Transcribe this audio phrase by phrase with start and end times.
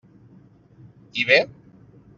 [1.13, 1.39] I bé?